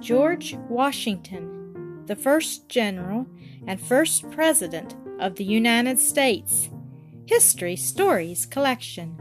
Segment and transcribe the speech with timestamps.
[0.00, 3.26] George Washington, the first general
[3.66, 6.70] and first president of the United States.
[7.26, 9.16] History Stories Collection.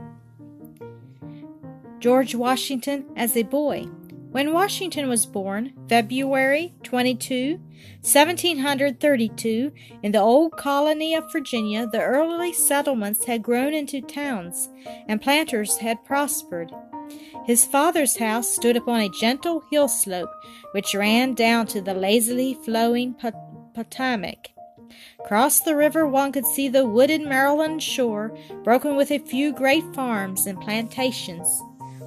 [1.99, 3.89] George Washington as a boy.
[4.31, 7.59] When Washington was born, February 22,
[8.01, 9.71] 1732,
[10.01, 14.69] in the old colony of Virginia, the early settlements had grown into towns,
[15.07, 16.71] and planters had prospered.
[17.45, 20.29] His father's house stood upon a gentle hill slope
[20.71, 23.15] which ran down to the lazily flowing
[23.73, 24.49] Potomac.
[25.19, 29.83] Across the river one could see the wooded Maryland shore, broken with a few great
[29.93, 31.61] farms and plantations.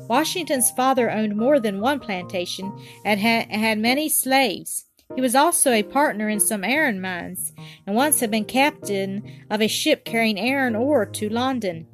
[0.09, 2.73] Washington's father owned more than one plantation
[3.05, 4.87] and had many slaves.
[5.15, 7.53] He was also a partner in some iron mines,
[7.87, 11.87] and once had been captain of a ship carrying iron ore to London.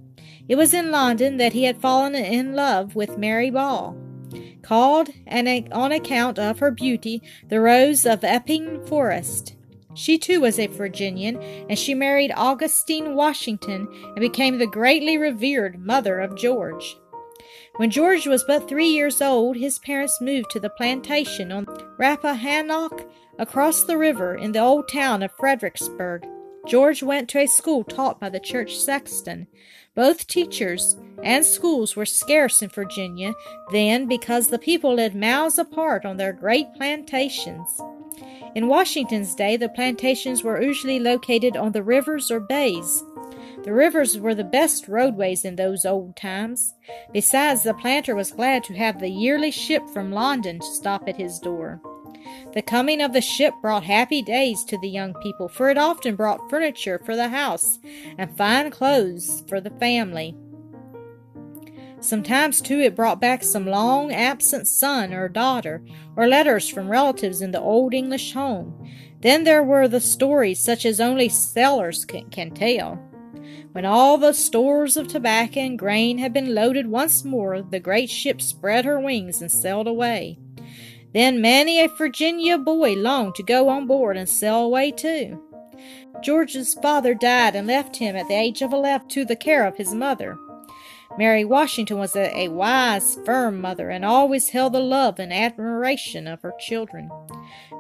[0.49, 3.97] It was in London that he had fallen in love with Mary Ball,
[4.63, 9.55] called on account of her beauty the Rose of Epping Forest.
[9.95, 15.85] She too was a Virginian, and she married Augustine Washington and became the greatly revered
[15.85, 16.97] mother of George.
[17.77, 21.67] When George was but three years old, his parents moved to the plantation on
[21.99, 26.27] Rappahannock across the river in the old town of Fredericksburg.
[26.69, 29.47] George went to a school taught by the church sexton.
[29.95, 33.33] Both teachers and schools were scarce in Virginia
[33.73, 37.81] then because the people lived miles apart on their great plantations.
[38.55, 43.03] In Washington's day, the plantations were usually located on the rivers or bays.
[43.65, 46.75] The rivers were the best roadways in those old times.
[47.13, 51.17] Besides, the planter was glad to have the yearly ship from London to stop at
[51.17, 51.81] his door.
[52.55, 56.17] The coming of the ship brought happy days to the young people, for it often
[56.17, 57.79] brought furniture for the house
[58.17, 60.37] and fine clothes for the family.
[62.01, 65.83] Sometimes, too, it brought back some long absent son or daughter,
[66.17, 68.89] or letters from relatives in the old English home.
[69.21, 73.03] Then there were the stories such as only sailors can, can tell.
[73.73, 78.11] When all the stores of tobacco and grain had been loaded once more, the great
[78.11, 80.39] ship spread her wings and sailed away.
[81.13, 85.43] Then many a Virginia boy longed to go on board and sail away too.
[86.23, 89.77] George's father died and left him at the age of eleven to the care of
[89.77, 90.37] his mother.
[91.17, 96.29] Mary Washington was a, a, wise, firm mother and always held the love and admiration
[96.29, 97.09] of her children.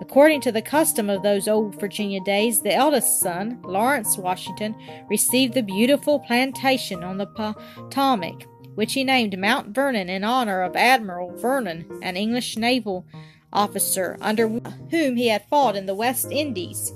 [0.00, 4.74] According to the custom of those old Virginia days, the eldest son, Lawrence Washington,
[5.08, 8.44] received the beautiful plantation on the Potomac,
[8.78, 13.04] which he named Mount Vernon in honor of Admiral Vernon, an English naval
[13.52, 14.46] officer under
[14.92, 16.92] whom he had fought in the West Indies.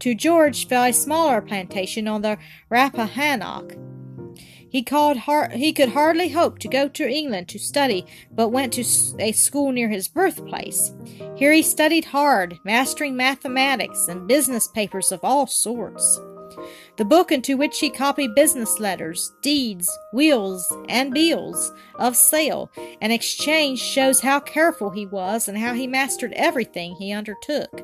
[0.00, 2.36] To George fell a smaller plantation on the
[2.68, 3.76] Rappahannock,
[4.68, 8.72] he, called har- he could hardly hope to go to England to study, but went
[8.72, 8.84] to
[9.20, 10.92] a school near his birthplace.
[11.36, 16.18] Here he studied hard, mastering mathematics and business papers of all sorts.
[16.96, 22.70] The book into which he copied business letters, deeds, wills, and bills of sale
[23.00, 27.82] and exchange shows how careful he was and how he mastered everything he undertook.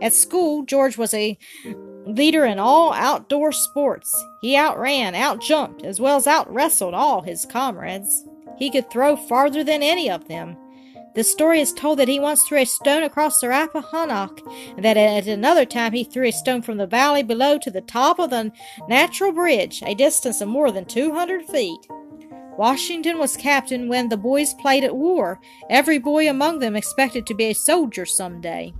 [0.00, 1.36] At school, George was a
[2.06, 4.14] leader in all outdoor sports.
[4.40, 8.24] He outran, outjumped, as well as outwrestled all his comrades.
[8.56, 10.56] He could throw farther than any of them.
[11.18, 14.40] The story is told that he once threw a stone across the Rappahannock,
[14.76, 17.80] and that at another time he threw a stone from the valley below to the
[17.80, 18.52] top of the
[18.88, 21.80] natural bridge, a distance of more than two hundred feet.
[22.56, 25.40] Washington was captain when the boys played at war.
[25.68, 28.72] Every boy among them expected to be a soldier some day.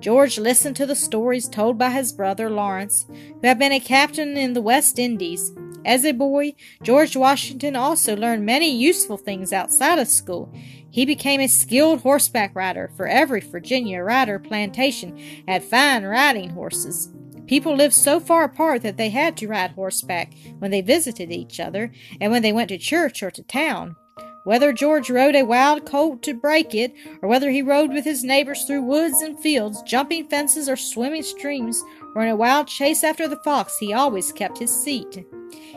[0.00, 4.36] George listened to the stories told by his brother Lawrence, who had been a captain
[4.36, 5.52] in the West Indies.
[5.84, 10.52] As a boy, George Washington also learned many useful things outside of school.
[10.90, 17.10] He became a skilled horseback rider, for every Virginia rider plantation had fine riding horses.
[17.46, 21.58] People lived so far apart that they had to ride horseback when they visited each
[21.58, 21.90] other
[22.20, 23.96] and when they went to church or to town.
[24.44, 26.92] Whether George rode a wild colt to break it,
[27.22, 31.22] or whether he rode with his neighbors through woods and fields, jumping fences or swimming
[31.22, 31.80] streams,
[32.14, 35.24] or in a wild chase after the fox, he always kept his seat.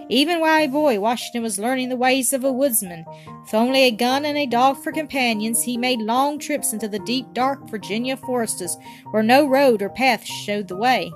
[0.09, 3.05] Even while a boy, Washington was learning the ways of a woodsman.
[3.41, 6.99] With only a gun and a dog for companions, he made long trips into the
[6.99, 8.77] deep, dark Virginia forests
[9.11, 11.11] where no road or path showed the way.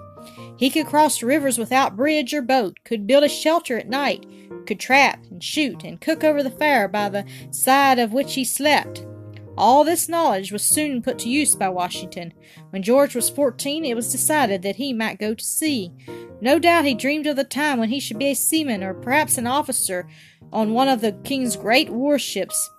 [0.58, 4.26] He could cross rivers without bridge or boat, could build a shelter at night,
[4.66, 8.44] could trap and shoot and cook over the fire by the side of which he
[8.44, 9.06] slept.
[9.60, 12.34] All this knowledge was soon put to use by Washington.
[12.70, 15.92] When George was fourteen, it was decided that he might go to sea.
[16.40, 19.38] No doubt he dreamed of the time when he should be a seaman or perhaps
[19.38, 20.08] an officer
[20.54, 22.70] on one of the king's great warships.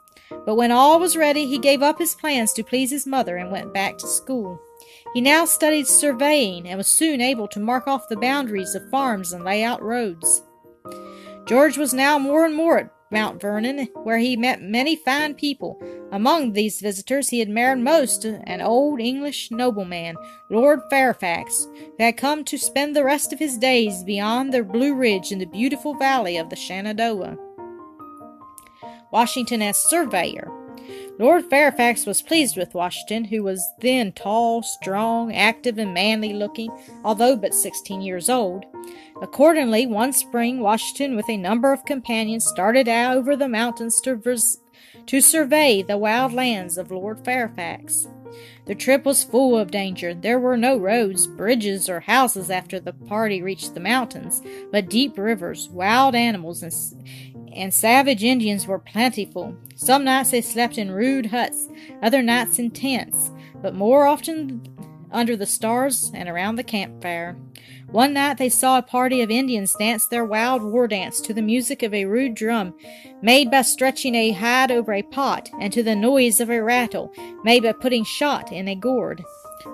[0.47, 3.53] But when all was ready, he gave up his plans to please his mother and
[3.53, 4.59] went back to school.
[5.13, 9.35] He now studied surveying and was soon able to mark off the boundaries of farms
[9.35, 10.45] and lay out roads.
[11.45, 15.83] George was now more and more at Mount Vernon, where he met many fine people.
[16.13, 20.17] Among these visitors, he admired most an old English nobleman,
[20.49, 24.95] Lord Fairfax, who had come to spend the rest of his days beyond the Blue
[24.95, 27.37] Ridge in the beautiful valley of the Shenandoah.
[29.11, 30.49] Washington as surveyor.
[31.19, 36.71] Lord Fairfax was pleased with Washington, who was then tall, strong, active, and manly looking,
[37.05, 38.65] although but sixteen years old.
[39.21, 44.17] Accordingly, one spring, Washington, with a number of companions, started out over the mountains to,
[44.17, 44.61] vers-
[45.07, 48.09] to survey the wild lands of Lord Fairfax.
[48.67, 50.15] The trip was full of danger.
[50.15, 55.19] There were no roads, bridges, or houses after the party reached the mountains, but deep
[55.19, 56.73] rivers, wild animals, and,
[57.55, 59.57] and savage Indians were plentiful.
[59.75, 61.69] Some nights they slept in rude huts,
[62.03, 64.63] other nights in tents, but more often
[65.11, 67.37] under the stars and around the campfire.
[67.91, 71.43] One night they saw a party of Indians dance their wild war dance to the
[71.43, 72.75] music of a rude drum
[73.21, 77.13] made by stretching a hide over a pot, and to the noise of a rattle
[77.45, 79.25] made by putting shot in a gourd.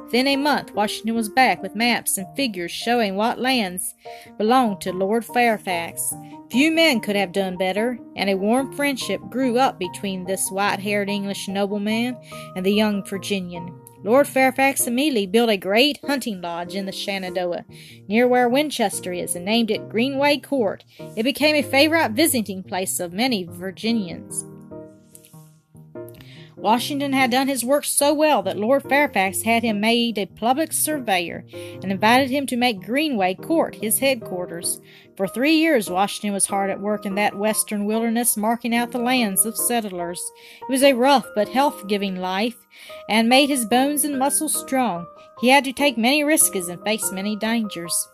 [0.04, 3.94] Within a month, Washington was back with maps and figures showing what lands
[4.38, 6.14] belonged to Lord Fairfax.
[6.50, 10.80] Few men could have done better, and a warm friendship grew up between this white
[10.80, 12.16] haired English nobleman
[12.56, 13.72] and the young Virginian.
[14.06, 17.64] Lord Fairfax immediately built a great hunting lodge in the Shenandoah,
[18.06, 20.84] near where Winchester is, and named it Greenway Court.
[21.16, 24.44] It became a favorite visiting place of many Virginians.
[26.66, 30.72] Washington had done his work so well that Lord Fairfax had him made a public
[30.72, 34.80] surveyor and invited him to make Greenway Court his headquarters.
[35.16, 38.98] For three years, Washington was hard at work in that western wilderness, marking out the
[38.98, 40.20] lands of settlers.
[40.60, 42.56] It was a rough but health giving life,
[43.08, 45.06] and made his bones and muscles strong.
[45.40, 48.08] He had to take many risks and face many dangers.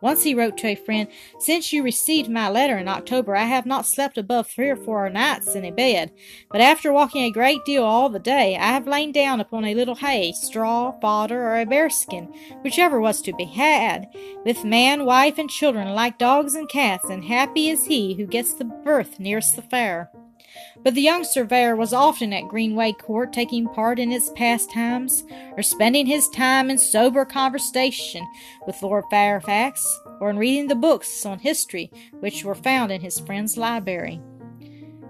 [0.00, 1.08] Once he wrote to a friend,
[1.38, 5.08] Since you received my letter in October, I have not slept above three or four
[5.10, 6.12] nights in a bed,
[6.50, 9.74] but after walking a great deal all the day, I have lain down upon a
[9.74, 14.06] little hay, straw, fodder, or a bearskin, whichever was to be had,
[14.44, 18.54] with man, wife, and children like dogs and cats, and happy is he who gets
[18.54, 20.10] the berth nearest the fire.
[20.82, 25.24] But the young surveyor was often at Greenway Court taking part in its pastimes,
[25.56, 28.26] or spending his time in sober conversation
[28.66, 29.84] with Lord Fairfax,
[30.20, 31.90] or in reading the books on history
[32.20, 34.20] which were found in his friend's library.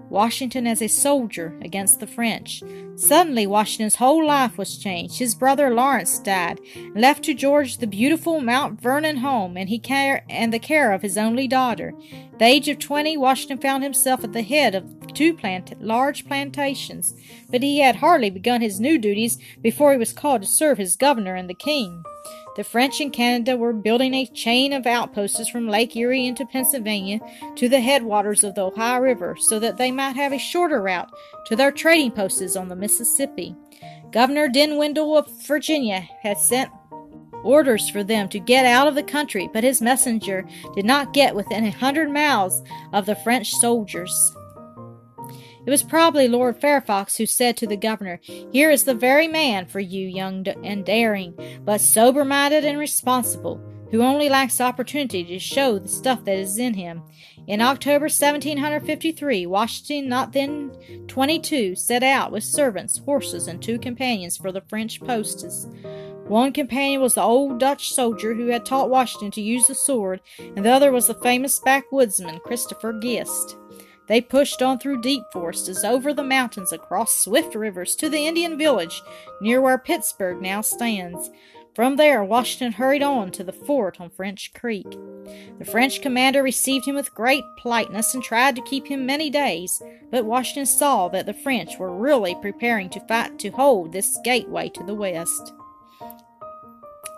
[0.09, 2.63] Washington as a soldier against the French.
[2.95, 5.19] Suddenly, Washington's whole life was changed.
[5.19, 9.77] His brother Lawrence died, and left to George the beautiful Mount Vernon home, and he
[9.77, 11.93] care and the care of his only daughter.
[12.33, 16.25] At the age of twenty, Washington found himself at the head of two plant- large
[16.25, 17.13] plantations,
[17.49, 20.95] but he had hardly begun his new duties before he was called to serve his
[20.95, 22.01] governor and the king.
[22.55, 27.19] The French in Canada were building a chain of outposts from Lake Erie into Pennsylvania
[27.57, 31.11] to the headwaters of the Ohio River so that they might have a shorter route
[31.47, 33.53] to their trading posts on the Mississippi.
[34.11, 36.71] Governor Dinwiddie of Virginia had sent
[37.43, 40.45] orders for them to get out of the country, but his messenger
[40.75, 42.63] did not get within a hundred miles
[42.93, 44.33] of the French soldiers.
[45.69, 49.67] It was probably Lord Fairfax who said to the governor, Here is the very man
[49.67, 53.61] for you, young and daring, but sober minded and responsible,
[53.91, 57.03] who only lacks opportunity to show the stuff that is in him.
[57.45, 60.71] In October 1753, Washington, not then
[61.07, 65.67] 22, set out with servants, horses, and two companions for the French posts.
[66.25, 70.21] One companion was the old Dutch soldier who had taught Washington to use the sword,
[70.39, 73.55] and the other was the famous backwoodsman Christopher Gist.
[74.09, 78.57] They pushed on through deep forests, over the mountains, across swift rivers, to the Indian
[78.57, 79.03] village
[79.39, 81.29] near where Pittsburgh now stands.
[81.75, 84.89] From there, Washington hurried on to the fort on French Creek.
[85.59, 89.79] The French commander received him with great politeness and tried to keep him many days,
[90.09, 94.69] but Washington saw that the French were really preparing to fight to hold this gateway
[94.69, 95.53] to the west.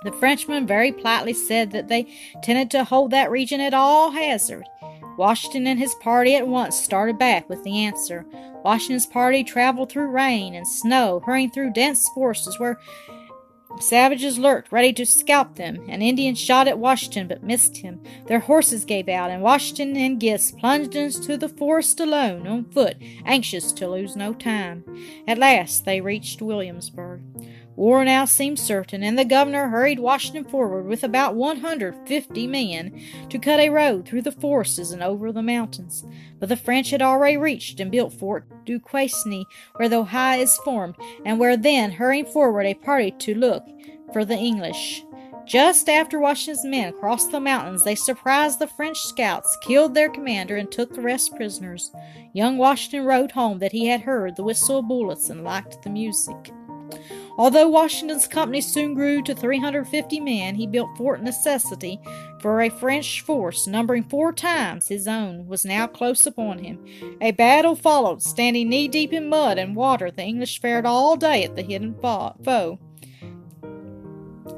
[0.03, 4.65] The Frenchmen very politely said that they intended to hold that region at all hazard.
[5.21, 8.25] Washington and his party at once started back with the answer.
[8.63, 12.79] Washington's party traveled through rain and snow, hurrying through dense forests where
[13.79, 15.87] savages lurked ready to scalp them.
[15.87, 18.01] An Indian shot at Washington but missed him.
[18.25, 22.97] Their horses gave out, and Washington and Gist plunged into the forest alone, on foot,
[23.23, 24.83] anxious to lose no time.
[25.27, 27.21] At last they reached Williamsburg.
[27.75, 33.39] War now seemed certain, and the governor hurried Washington forward with about 150 men to
[33.39, 36.03] cut a road through the forests and over the mountains.
[36.39, 40.95] But the French had already reached and built Fort Duquesne, where the Ohio is formed,
[41.25, 43.65] and were then hurrying forward a party to look
[44.11, 45.03] for the English.
[45.45, 50.55] Just after Washington's men crossed the mountains, they surprised the French scouts, killed their commander,
[50.55, 51.91] and took the rest prisoners.
[52.33, 55.89] Young Washington wrote home that he had heard the whistle of bullets and liked the
[55.89, 56.51] music.
[57.38, 62.00] Although Washington's company soon grew to 350 men, he built Fort Necessity,
[62.41, 66.83] for a French force numbering four times his own was now close upon him.
[67.21, 70.12] A battle followed, standing knee deep in mud and water.
[70.12, 72.79] The English fared all day at the hidden foe.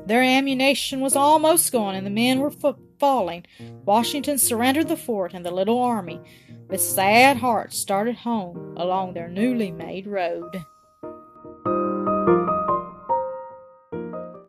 [0.05, 2.51] Their ammunition was almost gone, and the men were
[2.99, 3.45] falling.
[3.85, 6.19] Washington surrendered the fort, and the little army,
[6.67, 10.65] with sad hearts, started home along their newly made road.